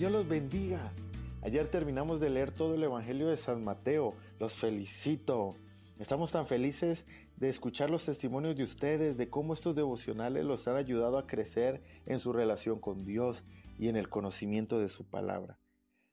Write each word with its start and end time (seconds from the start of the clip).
Dios 0.00 0.12
los 0.12 0.26
bendiga. 0.26 0.94
Ayer 1.42 1.68
terminamos 1.68 2.20
de 2.20 2.30
leer 2.30 2.52
todo 2.52 2.74
el 2.74 2.82
Evangelio 2.82 3.28
de 3.28 3.36
San 3.36 3.62
Mateo. 3.62 4.14
Los 4.38 4.54
felicito. 4.54 5.58
Estamos 5.98 6.32
tan 6.32 6.46
felices 6.46 7.04
de 7.36 7.50
escuchar 7.50 7.90
los 7.90 8.06
testimonios 8.06 8.56
de 8.56 8.62
ustedes, 8.62 9.18
de 9.18 9.28
cómo 9.28 9.52
estos 9.52 9.76
devocionales 9.76 10.46
los 10.46 10.66
han 10.68 10.76
ayudado 10.76 11.18
a 11.18 11.26
crecer 11.26 11.82
en 12.06 12.18
su 12.18 12.32
relación 12.32 12.80
con 12.80 13.04
Dios 13.04 13.44
y 13.78 13.88
en 13.88 13.96
el 13.96 14.08
conocimiento 14.08 14.78
de 14.78 14.88
su 14.88 15.04
palabra. 15.04 15.58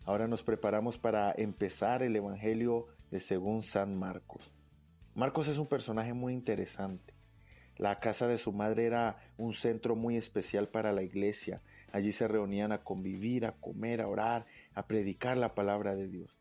Ahora 0.04 0.28
nos 0.28 0.44
preparamos 0.44 0.98
para 0.98 1.34
empezar 1.38 2.04
el 2.04 2.14
Evangelio 2.14 2.88
de 3.10 3.22
según 3.22 3.64
San 3.64 3.98
Marcos. 3.98 4.54
Marcos 5.16 5.48
es 5.48 5.60
un 5.60 5.68
personaje 5.68 6.12
muy 6.12 6.34
interesante. 6.34 7.14
La 7.78 8.02
casa 8.02 8.28
de 8.28 8.38
su 8.38 8.52
madre 8.52 8.84
era 8.84 9.18
un 9.38 9.54
centro 9.54 9.96
muy 9.96 10.18
especial 10.18 10.68
para 10.68 10.92
la 10.92 11.04
iglesia. 11.04 11.62
Allí 11.92 12.12
se 12.12 12.28
reunían 12.28 12.72
a 12.72 12.84
convivir, 12.84 13.46
a 13.46 13.54
comer, 13.54 14.02
a 14.02 14.08
orar, 14.08 14.46
a 14.74 14.88
predicar 14.88 15.38
la 15.38 15.56
palabra 15.56 15.96
de 15.96 16.08
Dios. 16.08 16.38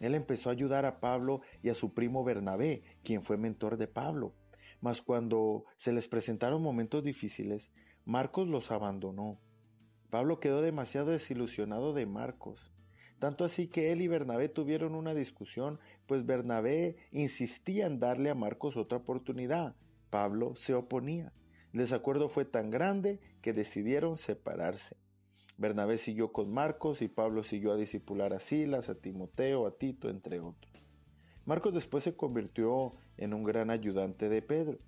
Él 0.00 0.14
empezó 0.14 0.48
a 0.48 0.52
ayudar 0.52 0.84
a 0.84 1.00
Pablo 1.00 1.40
y 1.62 1.68
a 1.68 1.74
su 1.74 1.94
primo 1.94 2.24
Bernabé, 2.24 2.82
quien 3.02 3.22
fue 3.22 3.36
mentor 3.36 3.76
de 3.76 3.86
Pablo. 3.86 4.34
Mas 4.80 5.00
cuando 5.00 5.64
se 5.76 5.92
les 5.92 6.06
presentaron 6.06 6.62
momentos 6.62 7.02
difíciles, 7.02 7.72
Marcos 8.04 8.46
los 8.46 8.70
abandonó. 8.70 9.40
Pablo 10.10 10.38
quedó 10.38 10.62
demasiado 10.62 11.10
desilusionado 11.10 11.92
de 11.92 12.06
Marcos. 12.06 12.72
Tanto 13.18 13.44
así 13.44 13.68
que 13.68 13.92
él 13.92 14.02
y 14.02 14.08
Bernabé 14.08 14.48
tuvieron 14.48 14.94
una 14.94 15.14
discusión, 15.14 15.80
pues 16.06 16.26
Bernabé 16.26 16.96
insistía 17.10 17.86
en 17.86 17.98
darle 17.98 18.30
a 18.30 18.34
Marcos 18.34 18.76
otra 18.76 18.98
oportunidad. 18.98 19.74
Pablo 20.10 20.54
se 20.56 20.74
oponía. 20.74 21.32
Desacuerdo 21.76 22.30
fue 22.30 22.46
tan 22.46 22.70
grande 22.70 23.20
que 23.42 23.52
decidieron 23.52 24.16
separarse. 24.16 24.96
Bernabé 25.58 25.98
siguió 25.98 26.32
con 26.32 26.50
Marcos 26.50 27.02
y 27.02 27.08
Pablo 27.08 27.42
siguió 27.42 27.72
a 27.72 27.76
discipular 27.76 28.32
a 28.32 28.40
Silas, 28.40 28.88
a 28.88 28.94
Timoteo, 28.94 29.66
a 29.66 29.76
Tito, 29.76 30.08
entre 30.08 30.40
otros. 30.40 30.72
Marcos 31.44 31.74
después 31.74 32.02
se 32.02 32.16
convirtió 32.16 32.94
en 33.18 33.34
un 33.34 33.44
gran 33.44 33.68
ayudante 33.68 34.30
de 34.30 34.40
Pedro. 34.40 34.78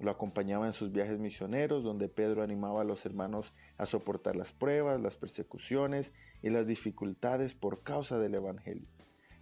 Lo 0.00 0.10
acompañaba 0.10 0.66
en 0.66 0.74
sus 0.74 0.92
viajes 0.92 1.18
misioneros, 1.18 1.82
donde 1.82 2.10
Pedro 2.10 2.42
animaba 2.42 2.82
a 2.82 2.84
los 2.84 3.06
hermanos 3.06 3.54
a 3.78 3.86
soportar 3.86 4.36
las 4.36 4.52
pruebas, 4.52 5.00
las 5.00 5.16
persecuciones 5.16 6.12
y 6.42 6.50
las 6.50 6.66
dificultades 6.66 7.54
por 7.54 7.82
causa 7.82 8.18
del 8.18 8.34
Evangelio. 8.34 8.86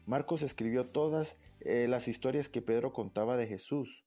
Marcos 0.06 0.42
escribió 0.42 0.86
todas 0.86 1.36
eh, 1.58 1.88
las 1.88 2.06
historias 2.06 2.48
que 2.48 2.62
Pedro 2.62 2.92
contaba 2.92 3.36
de 3.36 3.48
Jesús, 3.48 4.05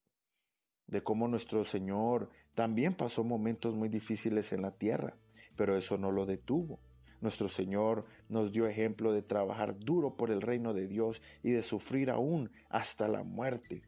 de 0.89 1.03
cómo 1.03 1.27
nuestro 1.27 1.63
Señor 1.63 2.29
también 2.55 2.93
pasó 2.93 3.23
momentos 3.23 3.75
muy 3.75 3.89
difíciles 3.89 4.51
en 4.53 4.61
la 4.61 4.71
tierra, 4.71 5.15
pero 5.55 5.77
eso 5.77 5.97
no 5.97 6.11
lo 6.11 6.25
detuvo. 6.25 6.79
Nuestro 7.21 7.49
Señor 7.49 8.05
nos 8.29 8.51
dio 8.51 8.65
ejemplo 8.67 9.11
de 9.11 9.21
trabajar 9.21 9.77
duro 9.77 10.15
por 10.15 10.31
el 10.31 10.41
reino 10.41 10.73
de 10.73 10.87
Dios 10.87 11.21
y 11.43 11.51
de 11.51 11.63
sufrir 11.63 12.09
aún 12.09 12.49
hasta 12.69 13.07
la 13.07 13.23
muerte. 13.23 13.83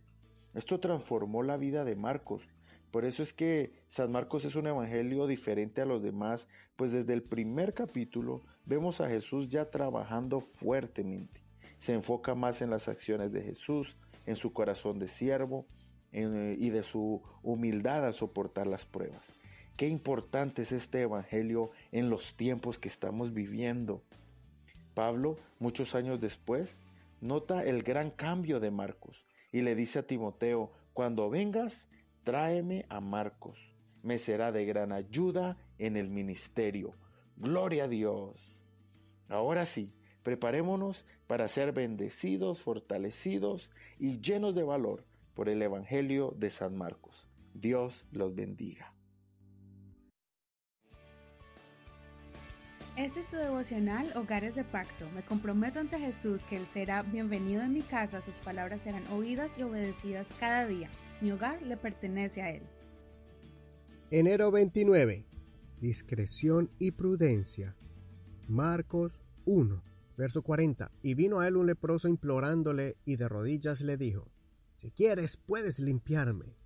Esto 0.54 0.80
transformó 0.80 1.44
la 1.44 1.58
vida 1.58 1.86
de 1.86 1.96
Marcos. 1.96 2.44
Por 2.92 3.06
eso 3.06 3.24
es 3.24 3.32
que 3.32 3.72
San 3.88 4.12
Marcos 4.12 4.44
es 4.44 4.56
un 4.58 4.68
evangelio 4.68 5.26
diferente 5.28 5.82
a 5.82 5.86
los 5.86 6.04
demás, 6.04 6.50
pues 6.76 6.92
desde 6.92 7.14
el 7.14 7.24
primer 7.24 7.74
capítulo 7.74 8.44
vemos 8.66 9.00
a 9.00 9.10
Jesús 9.10 9.50
ya 9.50 9.72
trabajando 9.72 10.42
fuertemente. 10.42 11.42
Se 11.78 11.94
enfoca 11.94 12.36
más 12.36 12.62
en 12.62 12.70
las 12.70 12.90
acciones 12.90 13.32
de 13.32 13.42
Jesús, 13.42 13.96
en 14.26 14.36
su 14.36 14.52
corazón 14.52 15.00
de 15.00 15.08
siervo, 15.08 15.66
y 16.12 16.70
de 16.70 16.84
su 16.84 17.22
humildad 17.42 18.06
a 18.06 18.14
soportar 18.14 18.68
las 18.68 18.86
pruebas. 18.86 19.34
Qué 19.78 19.88
importante 19.88 20.62
es 20.64 20.72
este 20.72 21.02
Evangelio 21.02 21.72
en 21.92 22.10
los 22.10 22.36
tiempos 22.36 22.78
que 22.78 22.90
estamos 22.90 23.34
viviendo. 23.34 24.04
Pablo, 24.94 25.38
muchos 25.60 25.96
años 25.96 26.20
después, 26.20 26.80
nota 27.22 27.64
el 27.64 27.84
gran 27.84 28.12
cambio 28.12 28.60
de 28.60 28.72
Marcos 28.72 29.26
y 29.52 29.62
le 29.62 29.76
dice 29.76 30.00
a 30.00 30.08
Timoteo, 30.08 30.72
cuando 30.94 31.30
vengas, 31.30 31.90
tráeme 32.24 32.86
a 32.90 33.00
Marcos, 33.00 33.72
me 34.04 34.18
será 34.18 34.52
de 34.52 34.66
gran 34.66 34.92
ayuda 34.92 35.58
en 35.78 35.96
el 35.96 36.10
ministerio. 36.10 36.94
Gloria 37.38 37.86
a 37.86 37.88
Dios. 37.88 38.66
Ahora 39.30 39.66
sí, 39.66 39.94
preparémonos 40.24 41.06
para 41.26 41.48
ser 41.48 41.72
bendecidos, 41.72 42.62
fortalecidos 42.62 43.72
y 43.98 44.20
llenos 44.20 44.54
de 44.54 44.64
valor 44.64 45.06
por 45.42 45.50
el 45.50 45.64
Evangelio 45.64 46.36
de 46.38 46.52
San 46.52 46.78
Marcos. 46.78 47.28
Dios 47.56 48.06
los 48.12 48.36
bendiga. 48.36 48.94
Este 52.96 53.22
es 53.22 53.28
tu 53.28 53.38
devocional 53.38 54.06
Hogares 54.16 54.54
de 54.54 54.64
Pacto. 54.64 55.10
Me 55.16 55.24
comprometo 55.24 55.80
ante 55.80 55.98
Jesús 55.98 56.46
que 56.46 56.58
Él 56.58 56.68
será 56.68 57.02
bienvenido 57.02 57.64
en 57.64 57.74
mi 57.74 57.82
casa, 57.82 58.22
sus 58.22 58.38
palabras 58.38 58.84
serán 58.84 59.04
oídas 59.08 59.58
y 59.58 59.64
obedecidas 59.64 60.32
cada 60.40 60.68
día. 60.68 60.92
Mi 61.22 61.32
hogar 61.32 61.60
le 61.64 61.76
pertenece 61.76 62.44
a 62.44 62.52
Él. 62.52 62.62
Enero 64.12 64.52
29. 64.52 65.26
Discreción 65.80 66.70
y 66.78 66.92
prudencia. 66.92 67.76
Marcos 68.48 69.20
1, 69.46 69.84
verso 70.16 70.44
40. 70.44 70.92
Y 71.02 71.16
vino 71.16 71.40
a 71.40 71.48
él 71.48 71.58
un 71.58 71.66
leproso 71.66 72.08
implorándole 72.08 72.96
y 73.06 73.16
de 73.16 73.28
rodillas 73.28 73.82
le 73.82 73.98
dijo, 73.98 74.31
si 74.82 74.90
quieres, 74.90 75.38
puedes 75.38 75.78
limpiarme. 75.78 76.58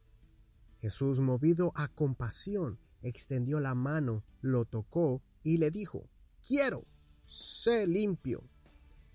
Jesús, 0.80 1.20
movido 1.20 1.74
a 1.76 1.90
compasión, 1.90 2.80
extendió 3.02 3.60
la 3.60 3.76
mano, 3.76 4.24
lo 4.40 4.64
tocó 4.64 5.22
y 5.44 5.58
le 5.58 5.70
dijo, 5.70 6.10
Quiero, 6.48 6.86
sé 7.26 7.88
limpio. 7.88 8.50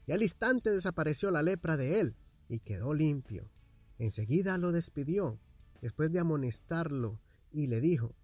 Y 0.06 0.12
al 0.12 0.22
instante 0.22 0.70
desapareció 0.70 1.30
la 1.30 1.42
lepra 1.42 1.78
de 1.78 1.98
él 1.98 2.14
y 2.46 2.60
quedó 2.60 2.92
limpio. 2.92 3.50
Enseguida 3.98 4.58
lo 4.58 4.70
despidió, 4.70 5.40
después 5.80 6.12
de 6.12 6.18
amonestarlo, 6.18 7.22
y 7.50 7.68
le 7.68 7.80
dijo, 7.80 8.14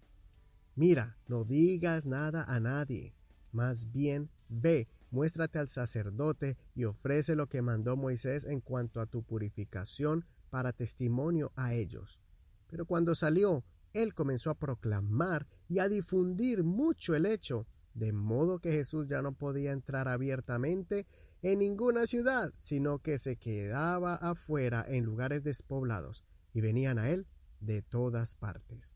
Mira, 0.75 1.17
no 1.27 1.43
digas 1.43 2.05
nada 2.05 2.43
a 2.43 2.59
nadie, 2.59 3.15
más 3.51 3.91
bien 3.91 4.29
ve, 4.47 4.87
muéstrate 5.09 5.57
al 5.57 5.69
sacerdote 5.69 6.55
y 6.75 6.83
ofrece 6.83 7.35
lo 7.35 7.47
que 7.47 7.63
mandó 7.63 7.97
Moisés 7.97 8.43
en 8.43 8.61
cuanto 8.61 9.01
a 9.01 9.07
tu 9.07 9.23
purificación 9.23 10.23
para 10.57 10.73
testimonio 10.73 11.51
a 11.55 11.75
ellos. 11.75 12.19
Pero 12.65 12.87
cuando 12.87 13.13
salió, 13.13 13.63
él 13.93 14.15
comenzó 14.15 14.49
a 14.49 14.57
proclamar 14.57 15.45
y 15.69 15.77
a 15.77 15.87
difundir 15.87 16.63
mucho 16.63 17.13
el 17.13 17.27
hecho, 17.27 17.67
de 17.93 18.11
modo 18.11 18.57
que 18.57 18.71
Jesús 18.71 19.07
ya 19.07 19.21
no 19.21 19.33
podía 19.33 19.71
entrar 19.71 20.07
abiertamente 20.07 21.05
en 21.43 21.59
ninguna 21.59 22.07
ciudad, 22.07 22.55
sino 22.57 22.97
que 22.97 23.19
se 23.19 23.35
quedaba 23.35 24.15
afuera 24.15 24.83
en 24.87 25.03
lugares 25.03 25.43
despoblados, 25.43 26.23
y 26.53 26.61
venían 26.61 26.97
a 26.97 27.11
él 27.11 27.27
de 27.59 27.83
todas 27.83 28.33
partes. 28.33 28.95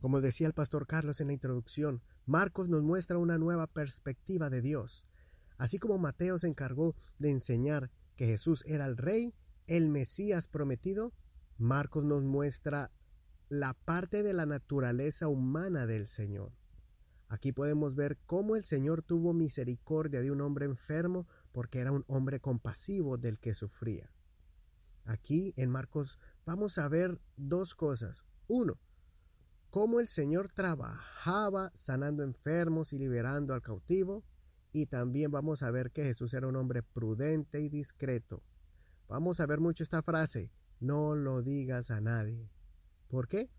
Como 0.00 0.20
decía 0.20 0.48
el 0.48 0.52
pastor 0.52 0.88
Carlos 0.88 1.20
en 1.20 1.28
la 1.28 1.34
introducción, 1.34 2.02
Marcos 2.26 2.68
nos 2.68 2.82
muestra 2.82 3.18
una 3.18 3.38
nueva 3.38 3.68
perspectiva 3.68 4.50
de 4.50 4.62
Dios. 4.62 5.06
Así 5.58 5.78
como 5.78 5.96
Mateo 5.96 6.40
se 6.40 6.48
encargó 6.48 6.96
de 7.20 7.30
enseñar 7.30 7.92
que 8.16 8.26
Jesús 8.26 8.64
era 8.66 8.86
el 8.86 8.96
Rey, 8.96 9.32
el 9.66 9.88
Mesías 9.88 10.46
prometido, 10.48 11.12
Marcos 11.56 12.04
nos 12.04 12.22
muestra 12.22 12.90
la 13.48 13.74
parte 13.74 14.22
de 14.22 14.32
la 14.32 14.46
naturaleza 14.46 15.28
humana 15.28 15.86
del 15.86 16.06
Señor. 16.06 16.52
Aquí 17.28 17.52
podemos 17.52 17.94
ver 17.94 18.18
cómo 18.26 18.56
el 18.56 18.64
Señor 18.64 19.02
tuvo 19.02 19.32
misericordia 19.32 20.20
de 20.20 20.30
un 20.30 20.40
hombre 20.40 20.66
enfermo 20.66 21.26
porque 21.52 21.78
era 21.78 21.92
un 21.92 22.04
hombre 22.06 22.40
compasivo 22.40 23.16
del 23.16 23.38
que 23.38 23.54
sufría. 23.54 24.12
Aquí 25.04 25.54
en 25.56 25.70
Marcos 25.70 26.18
vamos 26.44 26.78
a 26.78 26.88
ver 26.88 27.20
dos 27.36 27.74
cosas. 27.74 28.24
Uno, 28.46 28.78
cómo 29.70 30.00
el 30.00 30.08
Señor 30.08 30.52
trabajaba 30.52 31.70
sanando 31.74 32.22
enfermos 32.22 32.92
y 32.92 32.98
liberando 32.98 33.54
al 33.54 33.62
cautivo. 33.62 34.24
Y 34.72 34.86
también 34.86 35.30
vamos 35.30 35.62
a 35.62 35.70
ver 35.70 35.92
que 35.92 36.04
Jesús 36.04 36.34
era 36.34 36.48
un 36.48 36.56
hombre 36.56 36.82
prudente 36.82 37.60
y 37.60 37.68
discreto 37.68 38.42
Vamos 39.08 39.40
a 39.40 39.46
ver 39.46 39.60
mucho 39.60 39.82
esta 39.82 40.02
frase, 40.02 40.50
no 40.80 41.14
lo 41.14 41.42
digas 41.42 41.90
a 41.90 42.00
nadie. 42.00 42.50
¿Por 43.08 43.28
qué? 43.28 43.50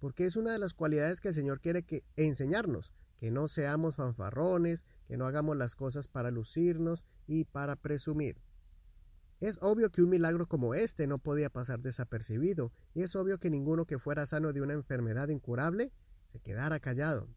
Porque 0.00 0.26
es 0.26 0.36
una 0.36 0.52
de 0.52 0.58
las 0.58 0.74
cualidades 0.74 1.20
que 1.20 1.28
el 1.28 1.34
Señor 1.34 1.60
quiere 1.60 1.84
que 1.84 2.04
enseñarnos, 2.16 2.92
que 3.18 3.30
no 3.30 3.48
seamos 3.48 3.96
fanfarrones, 3.96 4.84
que 5.06 5.16
no 5.16 5.26
hagamos 5.26 5.56
las 5.56 5.76
cosas 5.76 6.08
para 6.08 6.30
lucirnos 6.30 7.04
y 7.26 7.44
para 7.44 7.76
presumir. 7.76 8.40
Es 9.40 9.58
obvio 9.62 9.90
que 9.90 10.02
un 10.02 10.10
milagro 10.10 10.46
como 10.46 10.74
este 10.74 11.06
no 11.06 11.18
podía 11.18 11.50
pasar 11.50 11.80
desapercibido, 11.80 12.72
y 12.92 13.02
es 13.02 13.14
obvio 13.16 13.38
que 13.38 13.48
ninguno 13.48 13.86
que 13.86 13.98
fuera 13.98 14.26
sano 14.26 14.52
de 14.52 14.60
una 14.60 14.74
enfermedad 14.74 15.28
incurable 15.28 15.92
se 16.24 16.40
quedara 16.40 16.80
callado. 16.80 17.28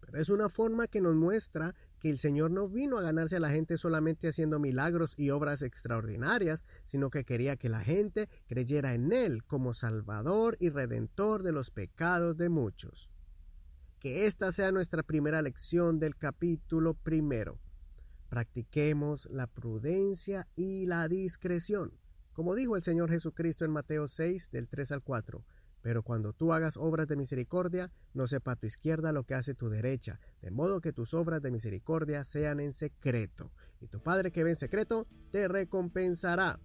Pero 0.00 0.18
es 0.18 0.28
una 0.28 0.48
forma 0.48 0.86
que 0.86 1.00
nos 1.00 1.14
muestra 1.14 1.74
que 1.98 2.10
el 2.10 2.18
Señor 2.18 2.50
no 2.50 2.68
vino 2.68 2.98
a 2.98 3.02
ganarse 3.02 3.36
a 3.36 3.40
la 3.40 3.50
gente 3.50 3.76
solamente 3.76 4.28
haciendo 4.28 4.58
milagros 4.58 5.14
y 5.16 5.30
obras 5.30 5.62
extraordinarias, 5.62 6.64
sino 6.84 7.10
que 7.10 7.24
quería 7.24 7.56
que 7.56 7.68
la 7.68 7.80
gente 7.80 8.28
creyera 8.46 8.94
en 8.94 9.12
Él 9.12 9.44
como 9.44 9.74
Salvador 9.74 10.56
y 10.60 10.70
Redentor 10.70 11.42
de 11.42 11.52
los 11.52 11.70
pecados 11.70 12.36
de 12.36 12.48
muchos. 12.48 13.10
que 13.98 14.26
esta 14.26 14.52
sea 14.52 14.70
nuestra 14.70 15.02
primera 15.02 15.42
lección 15.42 15.98
del 15.98 16.16
capítulo 16.16 16.94
primero. 16.94 17.58
Practiquemos 18.28 19.26
la 19.30 19.46
prudencia 19.48 20.46
y 20.54 20.86
la 20.86 21.08
discreción, 21.08 21.98
como 22.32 22.54
dijo 22.54 22.76
el 22.76 22.82
Señor 22.84 23.10
Jesucristo 23.10 23.64
en 23.64 23.72
Mateo 23.72 24.06
6 24.06 24.50
del 24.52 24.68
3 24.68 24.92
al 24.92 25.02
4. 25.02 25.44
Pero 25.82 26.02
cuando 26.02 26.32
tú 26.32 26.52
hagas 26.52 26.76
obras 26.76 27.06
de 27.06 27.16
misericordia, 27.16 27.90
no 28.12 28.26
sepa 28.26 28.56
tu 28.56 28.66
izquierda 28.66 29.12
lo 29.12 29.24
que 29.24 29.34
hace 29.34 29.54
tu 29.54 29.68
derecha, 29.68 30.20
de 30.42 30.50
modo 30.50 30.80
que 30.80 30.92
tus 30.92 31.14
obras 31.14 31.40
de 31.40 31.50
misericordia 31.50 32.24
sean 32.24 32.60
en 32.60 32.72
secreto, 32.72 33.52
y 33.80 33.88
tu 33.88 34.02
Padre 34.02 34.32
que 34.32 34.44
ve 34.44 34.50
en 34.50 34.56
secreto 34.56 35.06
te 35.30 35.46
recompensará. 35.48 36.58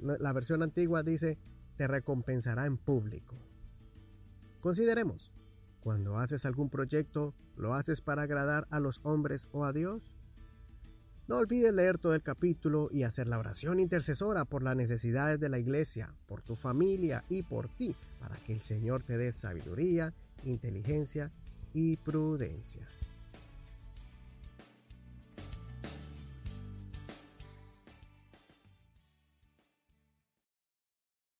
La 0.00 0.32
versión 0.32 0.62
antigua 0.62 1.02
dice, 1.02 1.38
te 1.76 1.86
recompensará 1.86 2.66
en 2.66 2.78
público. 2.78 3.36
Consideremos, 4.60 5.32
cuando 5.80 6.18
haces 6.18 6.44
algún 6.44 6.70
proyecto, 6.70 7.34
¿lo 7.56 7.74
haces 7.74 8.00
para 8.00 8.22
agradar 8.22 8.66
a 8.70 8.80
los 8.80 9.00
hombres 9.04 9.48
o 9.52 9.64
a 9.64 9.72
Dios? 9.72 10.12
No 11.28 11.38
olvides 11.38 11.74
leer 11.74 11.98
todo 11.98 12.14
el 12.14 12.22
capítulo 12.22 12.88
y 12.92 13.02
hacer 13.02 13.26
la 13.26 13.40
oración 13.40 13.80
intercesora 13.80 14.44
por 14.44 14.62
las 14.62 14.76
necesidades 14.76 15.40
de 15.40 15.48
la 15.48 15.58
iglesia, 15.58 16.14
por 16.28 16.40
tu 16.40 16.54
familia 16.54 17.24
y 17.28 17.42
por 17.42 17.68
ti, 17.68 17.96
para 18.20 18.36
que 18.36 18.52
el 18.52 18.60
Señor 18.60 19.02
te 19.02 19.18
dé 19.18 19.32
sabiduría, 19.32 20.14
inteligencia 20.44 21.32
y 21.74 21.96
prudencia. 21.96 22.86